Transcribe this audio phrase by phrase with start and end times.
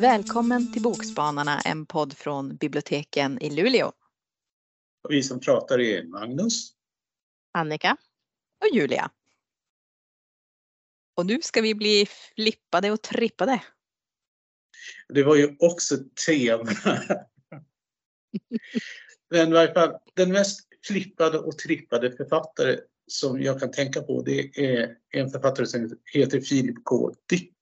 [0.00, 3.92] Välkommen till Bokspanarna, en podd från biblioteken i Luleå.
[5.02, 6.72] Och vi som pratar är Magnus,
[7.52, 7.96] Annika
[8.60, 9.10] och Julia.
[11.14, 13.62] Och nu ska vi bli flippade och trippade.
[15.08, 15.96] Det var ju också
[16.26, 16.70] tema.
[19.32, 24.22] Men i varje fall, den mest flippade och trippade författare som jag kan tänka på
[24.22, 27.14] det är en författare som heter Philip K.
[27.28, 27.54] Dick.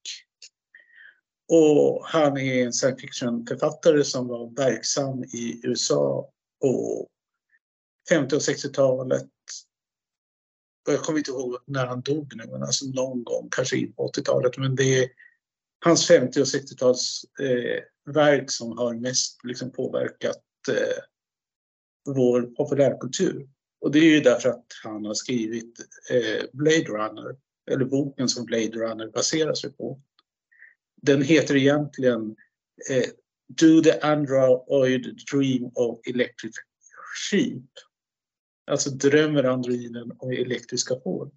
[1.49, 6.31] Och han är en science fiction-författare som var verksam i USA
[6.61, 7.07] på
[8.09, 9.29] 50 och 60-talet.
[10.89, 14.09] Jag kommer inte ihåg när han dog nu, men alltså någon gång, kanske in på
[14.09, 14.59] 80-talet.
[14.59, 15.09] Men det är
[15.85, 21.05] hans 50 och 60-talsverk eh, som har mest liksom, påverkat eh,
[22.15, 23.49] vår populärkultur.
[23.81, 25.79] Och det är ju därför att han har skrivit
[26.11, 27.37] eh, Blade Runner,
[27.71, 30.01] eller boken som Blade Runner baserar sig på.
[31.03, 32.37] Den heter egentligen
[32.91, 33.05] eh,
[33.49, 36.55] Do the Android Dream of Electric
[37.31, 37.65] Sheep.
[38.71, 41.31] Alltså drömmer androiden om elektriska får.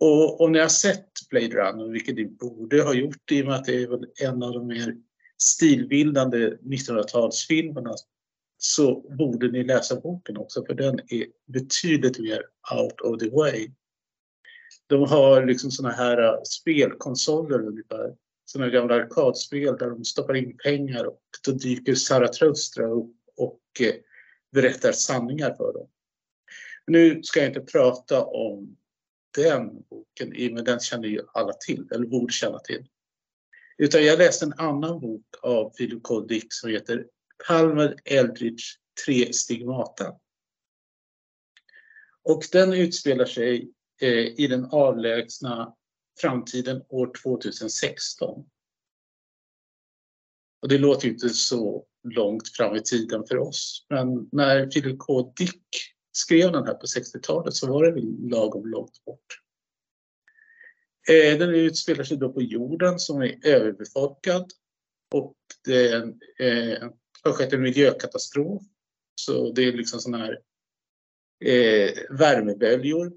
[0.00, 3.54] Och om ni har sett Blade Runner, vilket ni borde ha gjort i och med
[3.54, 4.96] att det är väl en av de mer
[5.38, 7.94] stilbildande 1900-talsfilmerna
[8.66, 12.42] så borde ni läsa boken också för den är betydligt mer
[12.76, 13.70] out of the way.
[14.86, 20.56] De har liksom såna här äh, spelkonsoler ungefär, såna gamla arkadspel där de stoppar in
[20.56, 23.94] pengar och då dyker Zarathustra upp och äh,
[24.52, 25.88] berättar sanningar för dem.
[26.86, 28.76] Nu ska jag inte prata om
[29.36, 32.86] den boken, men den känner ju alla till, eller borde känna till.
[33.78, 36.20] Utan jag läste en annan bok av Philip K.
[36.20, 37.06] Dick som heter
[37.48, 38.64] Palmer Eldridge
[39.04, 40.14] Tre stigmata.
[42.22, 45.74] Och den utspelar sig eh, i den avlägsna
[46.20, 48.44] framtiden år 2016.
[50.62, 53.86] Och det låter ju inte så långt fram i tiden för oss.
[53.88, 55.32] Men när Philip K.
[55.36, 55.66] Dick
[56.12, 59.40] skrev den här på 60-talet så var det lagom långt bort.
[61.08, 64.50] Eh, den utspelar sig då på jorden som är överbefolkad
[65.14, 66.14] och det
[67.24, 68.62] har skett en miljökatastrof.
[69.14, 70.40] Så det är liksom sådana här
[71.44, 73.12] eh, värmeböljor.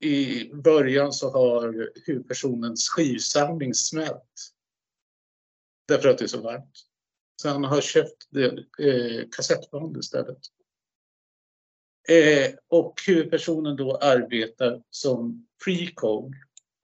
[0.00, 4.52] I början så har huvudpersonens skivsamling smält.
[5.88, 6.72] Därför att det är så varmt.
[7.42, 8.46] Så han har köpt det,
[8.78, 10.38] eh, kassettband istället.
[12.08, 16.34] Eh, och huvudpersonen då arbetar som precog.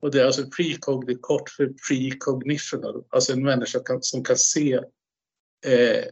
[0.00, 4.24] Och det är alltså precog, det är kort för precognitional, alltså en människa kan, som
[4.24, 4.80] kan se
[5.64, 6.04] eh,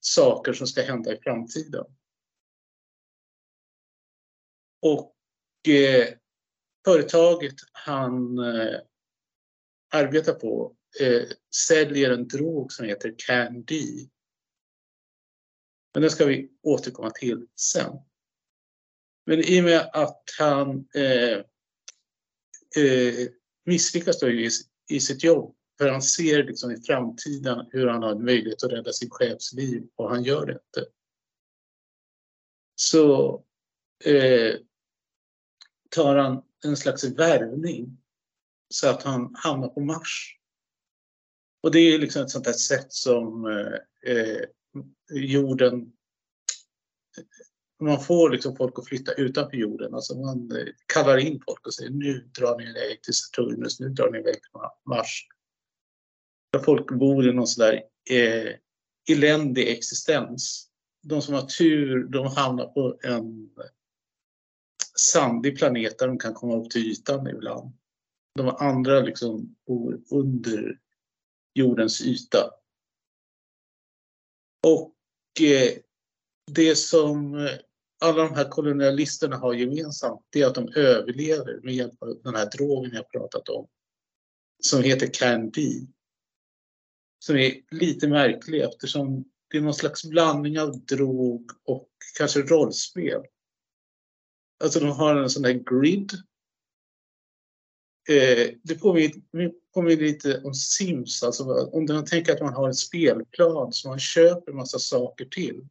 [0.00, 1.84] saker som ska hända i framtiden.
[4.82, 5.16] Och
[5.68, 6.08] eh,
[6.84, 8.80] företaget han eh,
[9.92, 11.22] arbetar på eh,
[11.66, 14.08] säljer en drog som heter Candy.
[15.94, 17.96] Men den ska vi återkomma till sen.
[19.26, 21.38] Men i och med att han eh,
[22.84, 23.28] eh,
[23.64, 24.50] misslyckas då i,
[24.90, 28.72] i sitt jobb, för han ser liksom i framtiden hur han har en möjlighet att
[28.72, 30.90] rädda sin chefs liv och han gör det inte.
[32.74, 33.34] Så
[34.04, 34.54] eh,
[35.90, 37.98] tar han en slags värvning
[38.68, 40.38] så att han hamnar på Mars.
[41.62, 44.44] Och det är liksom ett sånt där sätt som eh, eh
[45.10, 45.92] jorden
[47.80, 49.94] man får liksom folk att flytta utanför jorden.
[49.94, 53.88] Alltså man eh, kallar in folk och säger nu drar ni iväg till Saturnus, nu
[53.88, 55.28] drar ni iväg till Mars.
[56.54, 58.54] Där folk bor i någon sån där eh,
[59.10, 60.68] eländig existens.
[61.02, 63.50] De som har tur, de hamnar på en
[64.98, 67.72] sandig planet där de kan komma upp till ytan ibland.
[68.34, 70.78] De andra liksom bor under
[71.54, 72.50] jordens yta.
[74.66, 74.94] Och
[75.40, 75.72] eh,
[76.52, 77.48] det som
[78.00, 82.34] alla de här kolonialisterna har gemensamt, det är att de överlever med hjälp av den
[82.34, 83.68] här drogen jag pratat om.
[84.62, 85.86] Som heter Candy.
[87.26, 91.88] Som är lite märklig eftersom det är någon slags blandning av drog och
[92.18, 93.22] kanske rollspel.
[94.64, 96.12] Alltså de har en sån där grid.
[98.08, 102.74] Eh, det påminner, påminner lite om Sims, alltså om man tänker att man har en
[102.74, 105.68] spelplan som man köper en massa saker till.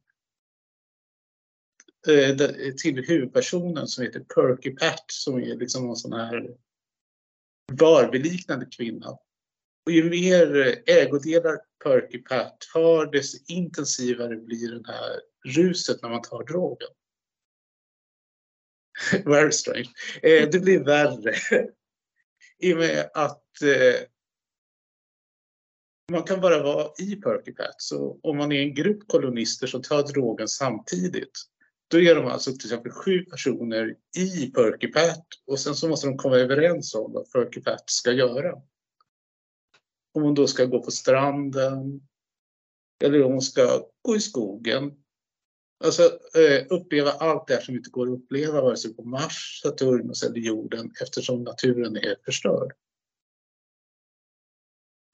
[2.08, 2.38] Eh,
[2.78, 6.58] till huvudpersonen som heter Perky Pat som är liksom en sån här
[7.72, 9.18] Barbie-liknande kvinna.
[9.86, 16.22] Och ju mer ägodelar Perky Pat har desto intensivare blir det här ruset när man
[16.22, 16.90] tar drogen.
[19.26, 19.90] Very strange.
[20.22, 21.36] Eh, det blir värre
[22.60, 24.08] i och med att eh,
[26.12, 27.76] man kan bara vara i Perky Pat.
[27.78, 31.32] Så om man är en grupp kolonister som tar drogen samtidigt,
[31.88, 36.08] då är de alltså till exempel sju personer i Perky Pat och sen så måste
[36.08, 38.62] de komma överens om vad Perky Pat ska göra.
[40.14, 42.02] Om hon då ska gå på stranden
[43.04, 45.04] eller om hon ska gå i skogen.
[45.84, 46.04] Alltså
[46.38, 50.24] eh, uppleva allt det här som inte går att uppleva vare sig på Mars, Saturnus
[50.24, 52.74] eller jorden eftersom naturen är förstörd.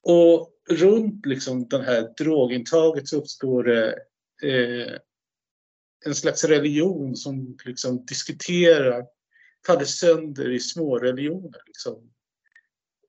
[0.02, 3.92] Och runt liksom det här drogintaget så uppstår det
[4.42, 4.98] eh,
[6.06, 9.06] en slags religion som liksom diskuterar,
[9.66, 11.62] faller sönder i små religioner.
[11.66, 12.12] Liksom.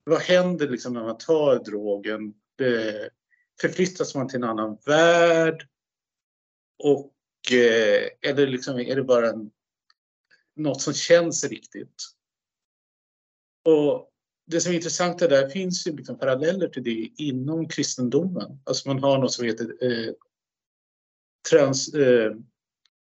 [0.03, 2.33] Vad händer liksom när man tar drogen?
[2.57, 3.09] Det,
[3.61, 5.67] förflyttas man till en annan värld?
[6.83, 7.13] Och
[7.51, 9.51] eh, är, det liksom, är det bara en,
[10.55, 12.03] något som känns riktigt?
[13.65, 14.11] Och
[14.45, 18.59] det som är intressant är där finns ju liksom paralleller till det inom kristendomen.
[18.63, 20.13] Alltså man har något som heter eh,
[21.49, 22.35] trans, eh,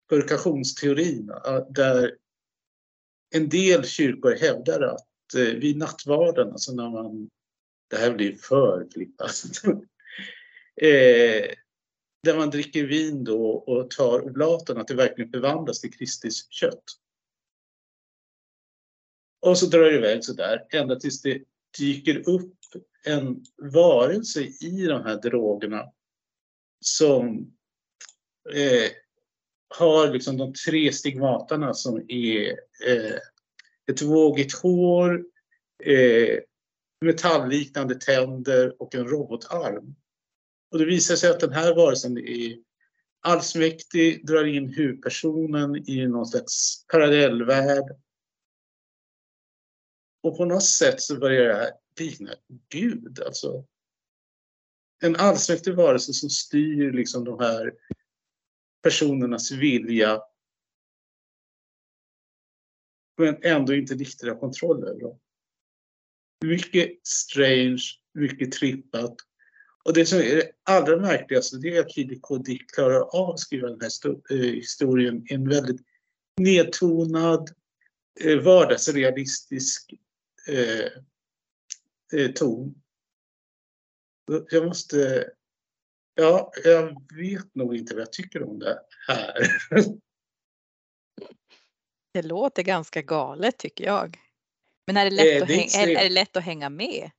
[0.09, 1.31] purkationsteorin
[1.69, 2.17] där
[3.35, 7.29] en del kyrkor hävdar att Eh, vid nattvarden, alltså när man,
[7.89, 9.43] det här blir för flippat,
[10.81, 11.51] eh,
[12.23, 16.83] där man dricker vin då och tar oblaten, att det verkligen förvandlas till Kristis kött.
[19.41, 21.43] Och så drar det iväg sådär ända tills det
[21.77, 22.57] dyker upp
[23.05, 25.91] en varelse i de här drogerna
[26.79, 27.37] som
[28.53, 28.91] eh,
[29.67, 32.49] har liksom de tre stigmatarna som är
[32.87, 33.17] eh,
[33.91, 35.25] ett vågigt hår,
[35.83, 36.39] eh,
[37.01, 39.95] metallliknande tänder och en robotarm.
[40.71, 42.57] Och det visar sig att den här varelsen är
[43.21, 47.95] allsmäktig, drar in huvudpersonen i någon slags parallellvärld.
[50.23, 52.33] Och på något sätt så börjar det likna
[52.69, 53.19] Gud.
[53.25, 53.65] Alltså,
[55.03, 57.73] en allsmäktig varelse som styr liksom de här
[58.83, 60.21] personernas vilja
[63.17, 65.19] men ändå inte riktigt har kontroll över dem.
[66.45, 67.83] Mycket strange,
[68.13, 69.15] mycket trippat.
[69.85, 72.37] Och det som är det allra märkligaste det är att Philip K.
[72.37, 73.91] Dick klarar av att skriva den här
[74.31, 75.81] eh, historien i en väldigt
[76.37, 77.49] nedtonad,
[78.21, 79.93] eh, vardagsrealistisk
[80.47, 82.75] eh, ton.
[84.51, 85.29] Jag måste
[86.17, 89.33] Ja, jag vet nog inte vad jag tycker om det här.
[92.15, 94.17] Det låter ganska galet tycker jag.
[94.87, 97.11] Men är det lätt, eh, att, hänga, är, är, det lätt att hänga med?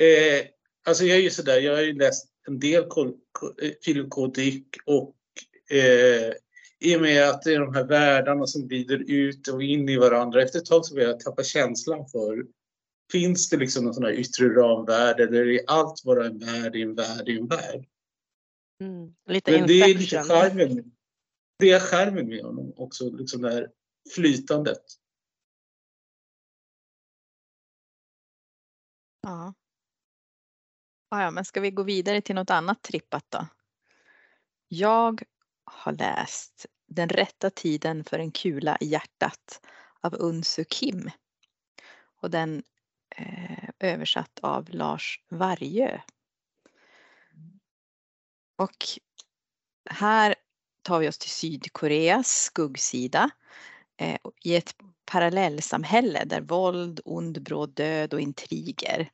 [0.00, 0.46] Eh,
[0.86, 2.84] alltså jag är ju sådär, jag har ju läst en del
[3.84, 4.26] Philip K.
[4.26, 5.14] Dick och
[5.70, 6.32] eh,
[6.80, 9.96] i och med att det är de här världarna som glider ut och in i
[9.96, 10.42] varandra.
[10.42, 12.44] Efter ett tag så börjar jag tappa känslan för
[13.12, 16.82] Finns det liksom någon sån här yttre ramvärld eller är allt bara en värld i
[16.82, 17.86] en värld i en värld?
[18.80, 20.93] Mm, lite Men det är lite charmen.
[21.56, 23.70] Det är charmen med honom också, liksom det här
[24.14, 24.82] flytandet.
[29.20, 29.54] Ja.
[31.10, 31.30] ja.
[31.30, 33.46] men ska vi gå vidare till något annat trippat då?
[34.68, 35.22] Jag
[35.64, 39.66] har läst Den rätta tiden för en kula i hjärtat
[40.00, 41.10] av Unsu Kim.
[42.16, 42.62] Och den
[43.16, 46.00] eh, översatt av Lars Vargö.
[48.56, 48.76] Och
[49.90, 50.34] här
[50.84, 53.30] tar vi oss till Sydkoreas skuggsida
[53.96, 54.74] eh, i ett
[55.04, 59.10] parallellsamhälle där våld, ond bråd död och intriger.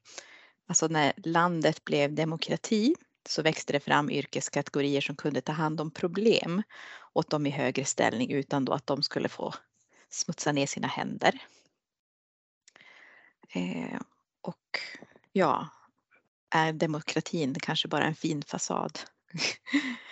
[0.67, 2.95] Alltså när landet blev demokrati
[3.29, 6.62] så växte det fram yrkeskategorier som kunde ta hand om problem
[7.12, 9.55] åt dem i högre ställning utan då att de skulle få
[10.11, 11.43] smutsa ner sina händer.
[13.53, 14.00] Eh,
[14.43, 14.81] och
[15.33, 15.69] ja,
[16.50, 18.99] är demokratin kanske bara en fin fasad?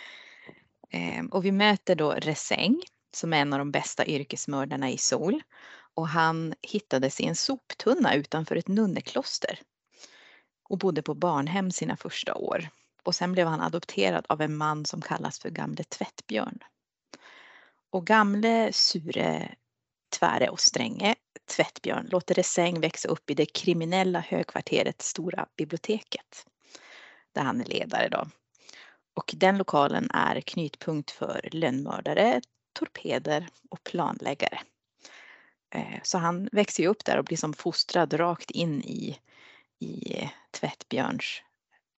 [0.90, 2.83] Ehm, och vi möter då Reseng
[3.14, 5.42] som är en av de bästa yrkesmördarna i Sol.
[5.95, 9.61] Och han hittades i en soptunna utanför ett nunnekloster
[10.68, 12.68] och bodde på barnhem sina första år.
[13.02, 16.59] Och sen blev han adopterad av en man som kallas för Gamle Tvättbjörn.
[17.90, 19.54] Och Gamle Sure
[20.18, 21.14] Tväre och Stränge
[21.57, 26.47] Tvättbjörn låter Reseng växa upp i det kriminella högkvarteret Stora biblioteket.
[27.33, 28.26] Där han är ledare då.
[29.19, 32.41] Och den lokalen är knutpunkt för lönnmördare,
[32.73, 34.61] torpeder och planläggare.
[35.75, 39.19] Eh, så han växer ju upp där och blir som fostrad rakt in i,
[39.79, 41.43] i Tvättbjörns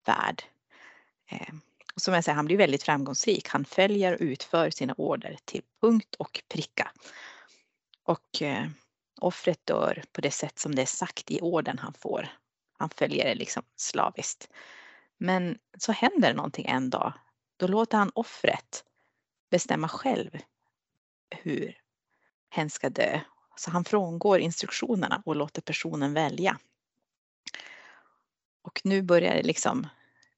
[0.07, 0.43] värld.
[1.31, 1.55] Eh,
[1.95, 3.49] och som jag säger, han blir väldigt framgångsrik.
[3.49, 6.91] Han följer och utför sina order till punkt och pricka.
[8.05, 8.67] Och eh,
[9.21, 12.29] offret dör på det sätt som det är sagt i orden han får.
[12.79, 14.49] Han följer det liksom slaviskt.
[15.23, 17.12] Men så händer någonting en dag.
[17.57, 18.85] Då låter han offret
[19.50, 20.31] bestämma själv
[21.31, 21.77] hur
[22.50, 23.21] hen ska dö.
[23.57, 26.59] Så han frångår instruktionerna och låter personen välja.
[28.62, 29.87] Och nu börjar det liksom,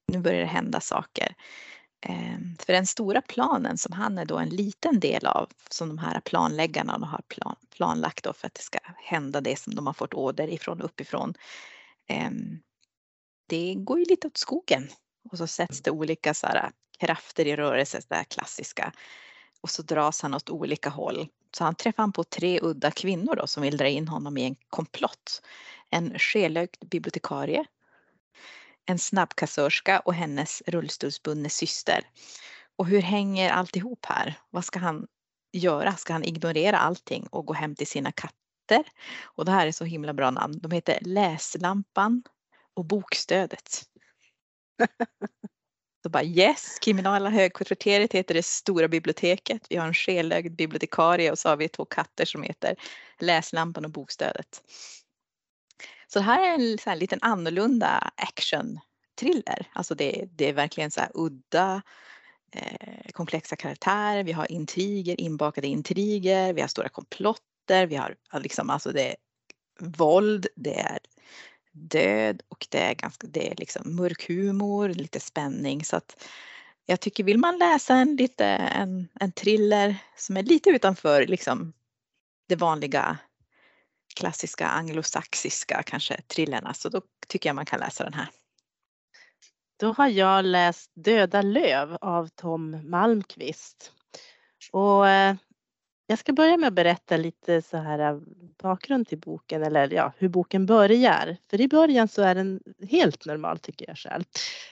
[0.06, 1.34] nu börjar det hända saker.
[2.00, 5.98] Eh, för den stora planen som han är då en liten del av, som de
[5.98, 9.94] här planläggarna har plan, planlagt då för att det ska hända det som de har
[9.94, 11.34] fått order ifrån uppifrån.
[12.06, 12.58] Ehm,
[13.52, 14.88] det går ju lite åt skogen
[15.30, 18.92] och så sätts det olika så här, äh, krafter i rörelse, det där klassiska.
[19.60, 21.28] Och så dras han åt olika håll.
[21.56, 24.56] Så han träffar på tre udda kvinnor då som vill dra in honom i en
[24.68, 25.42] komplott.
[25.90, 27.64] En skelögd bibliotekarie,
[28.86, 32.00] en snabbkassörska och hennes rullstolsbundne syster.
[32.76, 34.38] Och hur hänger alltihop här?
[34.50, 35.06] Vad ska han
[35.52, 35.96] göra?
[35.96, 38.84] Ska han ignorera allting och gå hem till sina katter?
[39.22, 40.58] Och det här är så himla bra namn.
[40.62, 42.22] De heter Läslampan
[42.74, 43.82] och Bokstödet.
[46.02, 49.66] Så bara yes, kriminala högkvarteret heter det stora biblioteket.
[49.70, 52.76] Vi har en skelögd bibliotekarie och så har vi två katter som heter
[53.20, 54.62] Läslampan och Bokstödet.
[56.06, 59.66] Så det här är en så här liten annorlunda action-thriller.
[59.72, 61.82] Alltså det, det, är verkligen så här udda,
[62.52, 64.24] eh, komplexa karaktärer.
[64.24, 66.52] Vi har intriger, inbakade intriger.
[66.52, 67.86] Vi har stora komplotter.
[67.86, 69.16] Vi har liksom, alltså det är
[69.80, 70.98] våld, det är
[71.72, 75.84] död och det är ganska, det är liksom mörk humor, lite spänning.
[75.84, 76.24] Så att
[76.86, 81.72] jag tycker vill man läsa en, lite, en, en thriller som är lite utanför liksom
[82.48, 83.18] det vanliga
[84.14, 88.28] klassiska anglosaxiska kanske thrillerna så då tycker jag man kan läsa den här.
[89.76, 93.92] Då har jag läst Döda löv av Tom Malmqvist.
[94.72, 95.36] Och eh,
[96.12, 98.18] jag ska börja med att berätta lite så här äh,
[98.62, 101.36] bakgrund till boken eller ja, hur boken börjar.
[101.50, 104.22] För i början så är den helt normal tycker jag själv.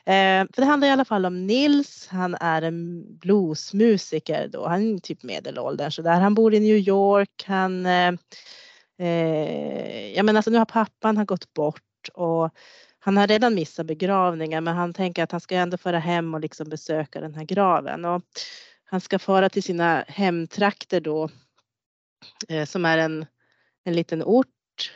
[0.04, 2.08] Eh, för det handlar i alla fall om Nils.
[2.10, 4.68] Han är en bluesmusiker då.
[4.68, 6.20] Han är typ medelåldern så där.
[6.20, 7.44] Han bor i New York.
[7.46, 8.12] Han eh,
[9.00, 12.50] Eh, ja men alltså nu har pappan har gått bort och
[12.98, 16.40] han har redan missat begravningen men han tänker att han ska ändå föra hem och
[16.40, 18.04] liksom besöka den här graven.
[18.04, 18.22] Och
[18.90, 21.28] han ska fara till sina hemtrakter då
[22.48, 23.26] eh, som är en,
[23.84, 24.92] en liten ort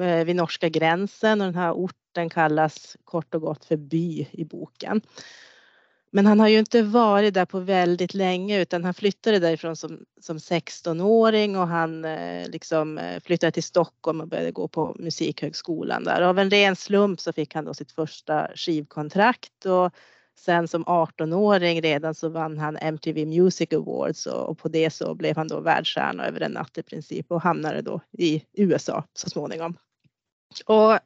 [0.00, 4.44] eh, vid norska gränsen och den här orten kallas kort och gott för by i
[4.44, 5.00] boken.
[6.10, 10.04] Men han har ju inte varit där på väldigt länge utan han flyttade därifrån som,
[10.20, 16.04] som 16-åring och han eh, liksom eh, flyttade till Stockholm och började gå på Musikhögskolan
[16.04, 16.22] där.
[16.22, 19.94] Av en ren slump så fick han då sitt första skivkontrakt och
[20.36, 25.36] sen som 18-åring redan så vann han MTV Music Awards och, på det så blev
[25.36, 29.76] han då världsstjärna över en natt i princip och hamnade då i USA så småningom.
[30.66, 30.98] Och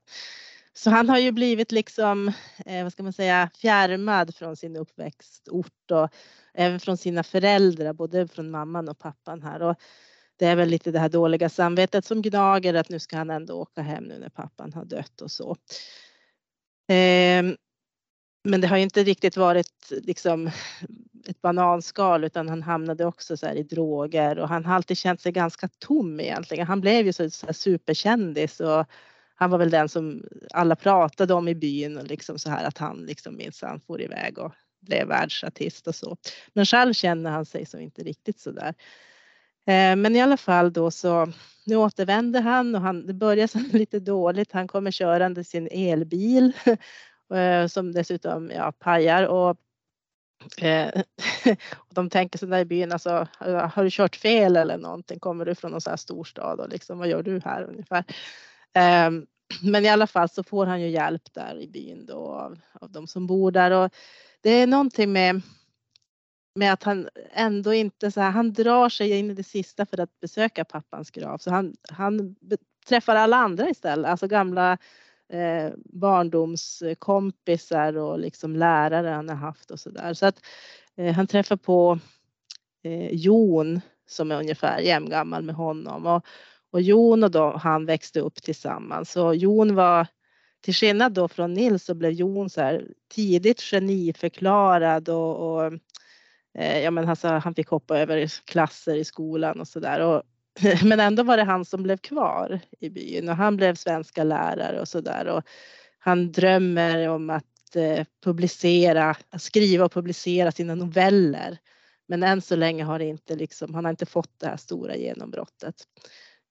[0.72, 2.32] så han har ju blivit liksom,
[2.66, 6.08] eh, vad ska man säga, fjärmad från sin uppväxtort och
[6.54, 9.62] även från sina föräldrar, både från mamman och pappan här.
[9.62, 9.76] Och
[10.36, 13.54] det är väl lite det här dåliga samvetet som gnager att nu ska han ändå
[13.54, 15.56] åka hem nu när pappan har dött och så.
[16.88, 17.42] Eh,
[18.48, 20.50] men det har ju inte riktigt varit liksom
[21.28, 25.32] ett bananskal utan han hamnade också så i droger och han har alltid känt sig
[25.32, 26.66] ganska tom egentligen.
[26.66, 28.86] Han blev ju så, så superkändis och
[29.34, 32.78] han var väl den som alla pratade om i byn och liksom så här att
[32.78, 36.16] han liksom minsann for iväg och blev världsartist och så.
[36.52, 38.74] Men själv känner han sig så inte riktigt så där.
[39.66, 41.32] Eh, men i alla fall då så
[41.66, 44.52] nu återvänder han och han, det börjar lite dåligt.
[44.52, 46.52] Han kommer körande sin elbil
[47.34, 49.56] Eh, som dessutom ja, pajar och
[50.62, 51.02] eh,
[51.76, 53.28] och de tänker sig där i byn, alltså,
[53.72, 55.18] har du kört fel eller någonting?
[55.18, 58.04] Kommer du från någon sån här storstad och liksom, vad gör du här ungefär?
[58.72, 59.26] Ehm,
[59.62, 62.92] men i alla fall så får han ju hjälp där i byn då av, av
[62.92, 63.94] de som bor där och
[64.40, 65.42] det är någonting med
[66.54, 70.00] med att han ändå inte så här, han drar sig in i det sista för
[70.00, 72.36] att besöka pappans grav så han, han
[72.88, 74.78] träffar alla andra istället, alltså gamla
[75.32, 80.14] eh, barndomskompisar och liksom lärare han har haft och så där.
[80.14, 80.40] Så att
[80.96, 81.98] eh, han träffar på
[82.82, 86.26] eh, Jon som är ungefär jämngammal med honom och,
[86.70, 89.12] och Jon och då, han växte upp tillsammans.
[89.12, 90.06] Så Jon var,
[90.60, 95.72] till skillnad då från Nils så blev Jon så här tidigt geniförklarad och, och
[96.58, 100.22] eh, ja men alltså, han fick hoppa över klasser i skolan och så där.
[100.84, 104.80] Men ändå var det han som blev kvar i byn och han blev svenska lärare
[104.80, 105.26] och så där.
[105.26, 105.42] Och
[105.98, 111.58] han drömmer om att att eh, publicera, skriva och publicera sina noveller.
[112.06, 114.96] Men än så länge har det inte liksom, han har inte fått det här stora
[114.96, 115.74] genombrottet.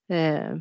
[0.09, 0.57] Eh,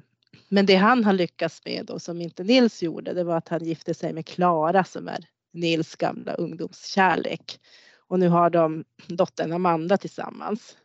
[0.48, 3.64] men det han har lyckats med då som inte Nils gjorde, det var att han
[3.64, 7.60] gifte sig med Klara som är Nils gamla ungdomskärlek.
[8.08, 10.76] Och nu har de dottern Amanda tillsammans.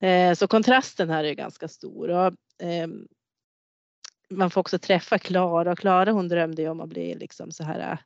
[0.00, 2.08] Eh, så kontrasten här är ganska stor.
[2.10, 2.32] Och,
[2.66, 2.88] eh,
[4.30, 7.64] man får också träffa Klara och Klara hon drömde ju om att bli liksom så
[7.64, 7.98] här eh,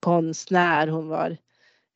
[0.00, 0.88] konstnär.
[0.88, 1.36] Hon var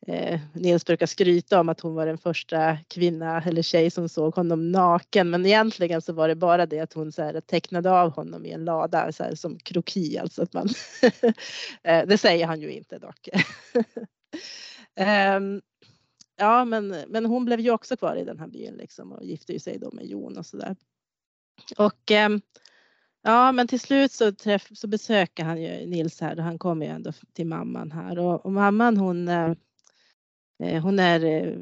[0.07, 4.35] eh, Nils brukar skryta om att hon var den första kvinna eller tjej som såg
[4.35, 5.29] honom naken.
[5.29, 8.51] Men egentligen så var det bara det att hon så här, tecknade av honom i
[8.51, 10.17] en lada så här, som kroki.
[10.17, 10.69] Alltså att man
[11.83, 13.29] eh, det säger han ju inte dock.
[14.95, 15.61] Ehm,
[16.37, 19.59] ja, men, men hon blev ju också kvar i den här byn liksom och gifte
[19.59, 20.75] sig då med Jon och så där.
[21.77, 22.41] Och ehm,
[23.27, 26.85] Ja, men till slut så, träff, så besöker han ju Nils här och han kommer
[26.85, 29.53] ju ändå till mamman här och, och mamman hon, eh,
[30.63, 31.57] eh, hon är eh,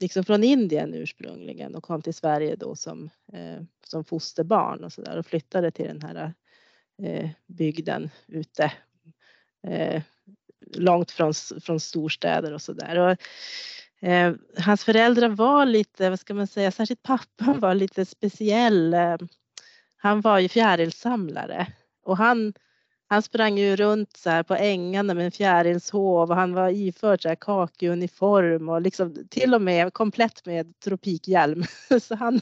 [0.00, 3.10] liksom från Indien ursprungligen och kom till Sverige då som,
[3.86, 6.32] som fosterbarn och så där och flyttade till den här
[7.46, 8.72] bygden ute
[10.76, 13.16] långt från, från storstäder och så där.
[14.02, 19.16] Eh, hans föräldrar var lite, vad ska man säga, särskilt pappan var lite speciell eh,
[20.02, 21.66] han var ju fjärilssamlare
[22.04, 22.52] och han,
[23.06, 27.22] han sprang ju runt så här på ängarna med en fjärilshov och han var iförd
[27.22, 31.64] så här kakeuniform och liksom till och med komplett med tropikhjälm.
[32.00, 32.40] Så han,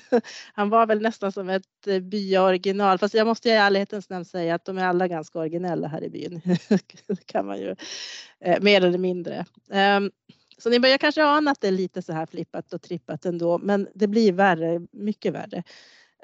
[0.52, 2.98] han var väl nästan som ett byaoriginal, byoriginal.
[2.98, 6.10] Fast jag måste i ärlighetens namn säga att de är alla ganska originella här i
[6.10, 6.40] byn.
[7.06, 7.76] Det kan man ju
[8.40, 9.44] eh, mer eller mindre.
[9.70, 10.10] Ehm,
[10.60, 13.58] så ni börjar kanske ana att det är lite så här flippat och trippat ändå,
[13.58, 15.62] men det blir värre, mycket värre.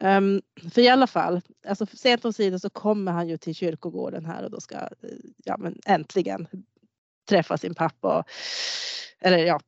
[0.00, 4.44] Um, för i alla fall, alltså sent omsider så kommer han ju till kyrkogården här
[4.44, 4.76] och då ska
[5.44, 6.46] ja, men äntligen
[7.28, 8.18] träffa sin pappa.
[8.18, 8.24] Och,
[9.20, 9.60] eller ja,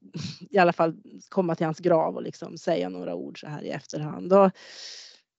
[0.50, 0.96] i alla fall
[1.28, 4.32] komma till hans grav och liksom säga några ord så här i efterhand.
[4.32, 4.50] Och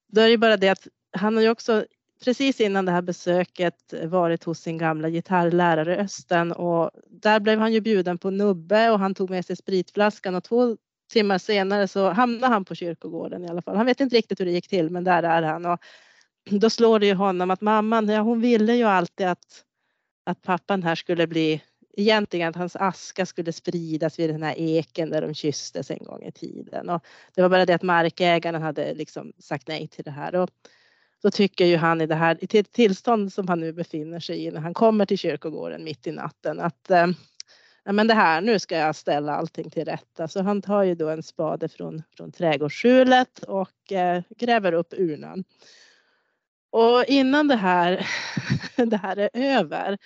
[0.07, 1.85] då är det bara det att han har ju också
[2.25, 7.73] precis innan det här besöket varit hos sin gamla gitarrlärare Östen och där blev han
[7.73, 10.77] ju bjuden på nubbe och han tog med sig spritflaskan och två
[11.11, 13.75] timmar senare så hamnade han på kyrkogården i alla fall.
[13.75, 15.79] Han vet inte riktigt hur det gick till men där är han och
[16.49, 19.63] då slår det ju honom att mamman, ja hon ville ju alltid att,
[20.25, 21.61] att pappan här skulle bli
[21.97, 26.23] egentligen att hans aska skulle spridas vid den här eken där de kysstes en gång
[26.23, 26.89] i tiden.
[26.89, 27.03] Och
[27.35, 30.35] det var bara det att markägaren hade liksom sagt nej till det här.
[30.35, 30.49] Och
[31.21, 34.51] så tycker ju han i det här i tillstånd som han nu befinner sig i
[34.51, 37.07] när han kommer till kyrkogården mitt i natten att eh,
[37.83, 40.27] men det här, nu ska jag ställa allting till rätta.
[40.27, 45.43] Så han tar ju då en spade från, från trädgårdsskjulet och eh, gräver upp urnan.
[46.71, 48.07] Och innan det här,
[48.75, 49.97] det här är över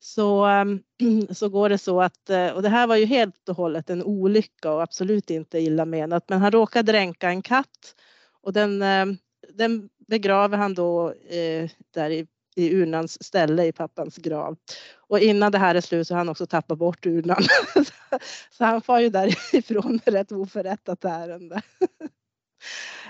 [0.00, 0.46] så,
[1.30, 4.02] så går det så att, eh, och det här var ju helt och hållet en
[4.02, 7.94] olycka och absolut inte illa menat, men han råkade dränka en katt
[8.42, 9.06] och den, eh,
[9.54, 14.56] den begraver han då eh, där i i urnans ställe i pappans grav.
[14.96, 17.42] Och innan det här är slut så har han också tappat bort urnan.
[18.50, 21.62] så han far ju därifrån med rätt oförrättat ärende.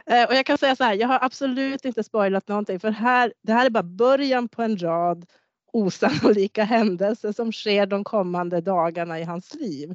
[0.07, 3.33] Eh, och jag kan säga så här, jag har absolut inte spoilat någonting för här,
[3.43, 5.27] det här är bara början på en rad
[5.73, 9.95] osannolika händelser som sker de kommande dagarna i hans liv.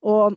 [0.00, 0.32] Och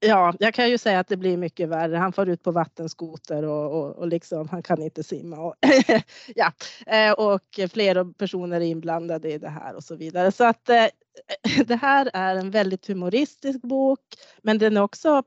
[0.00, 1.96] Ja, jag kan ju säga att det blir mycket värre.
[1.96, 5.36] Han får ut på vattenskoter och, och, och liksom, han kan inte simma.
[5.36, 5.54] Och,
[6.34, 6.52] ja,
[6.86, 10.32] eh, och flera personer är inblandade i det här och så vidare.
[10.32, 10.86] Så att eh,
[11.66, 14.00] det här är en väldigt humoristisk bok,
[14.42, 15.22] men den är också,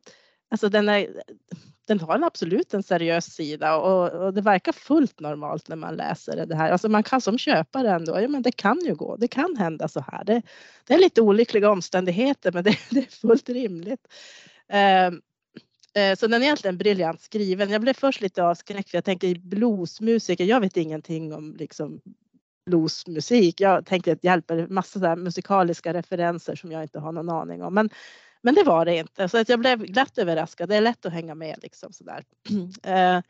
[0.49, 1.23] alltså den är,
[1.97, 5.95] den har en absolut en seriös sida och, och, det verkar fullt normalt när man
[5.95, 6.71] läser det här.
[6.71, 9.87] Alltså man kan som köpare ändå, ja men det kan ju gå, det kan hända
[9.87, 10.23] så här.
[10.23, 10.41] Det,
[10.87, 14.07] det är lite olyckliga omständigheter men det, det är fullt rimligt.
[15.09, 15.21] Um,
[16.17, 17.69] så den är egentligen briljant skriven.
[17.69, 22.01] Jag blev först lite avskräckt för jag tänker bluesmusiker, jag vet ingenting om liksom
[22.65, 23.61] bluesmusik.
[23.61, 27.73] Jag tänkte att det hjälper massa musikaliska referenser som jag inte har någon aning om.
[27.73, 27.89] Men
[28.43, 30.69] men det var det inte så att jag blev glatt överraskad.
[30.69, 32.23] Det är lätt att hänga med liksom sådär.
[32.83, 33.21] Eh,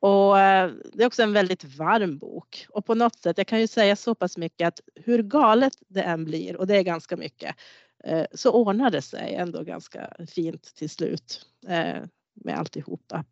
[0.00, 3.60] och eh, det är också en väldigt varm bok och på något sätt, jag kan
[3.60, 7.16] ju säga så pass mycket att hur galet det än blir och det är ganska
[7.16, 7.56] mycket
[8.04, 12.02] eh, så ordnar det sig ändå ganska fint till slut eh,
[12.34, 13.24] med alltihopa.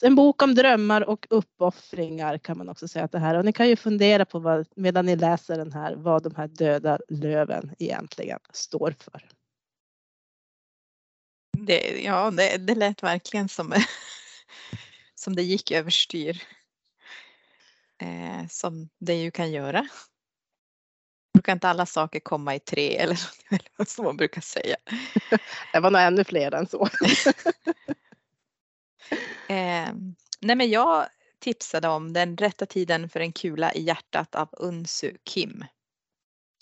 [0.00, 3.44] Så en bok om drömmar och uppoffringar kan man också säga att det här och
[3.44, 6.98] ni kan ju fundera på vad, medan ni läser den här vad de här döda
[7.08, 9.33] löven egentligen står för.
[11.66, 13.74] Det, ja, det, det lät verkligen som,
[15.14, 16.42] som det gick överstyr.
[17.98, 19.88] Eh, som det ju kan göra.
[21.34, 23.18] Brukar inte alla saker komma i tre eller
[23.76, 24.76] vad som man brukar säga?
[25.72, 26.88] Det var nog ännu fler än så.
[29.48, 29.92] Eh,
[30.40, 35.16] nej men jag tipsade om Den rätta tiden för en kula i hjärtat av Unsu
[35.24, 35.64] Kim.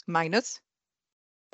[0.06, 0.60] Magnus?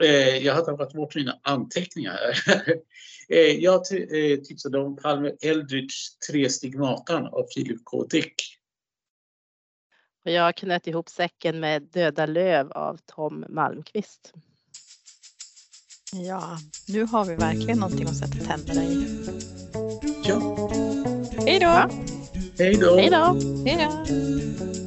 [0.02, 2.74] Eh, jag har tappat bort mina anteckningar här.
[3.28, 5.94] eh, jag eh, tipsade om Palme Eldridge
[6.30, 8.04] Tre stigmatan av Philip K.
[8.04, 8.34] Dick.
[10.24, 14.32] Och jag knöt ihop säcken med Döda löv av Tom Malmqvist.
[16.12, 16.58] Ja,
[16.88, 19.26] nu har vi verkligen någonting att sätta tänderna i.
[20.24, 20.68] Ja,
[21.46, 21.66] Hej då!
[21.66, 21.90] Ja.
[22.58, 22.96] hej då!
[22.96, 23.36] Hej då!
[23.66, 24.77] Hej då!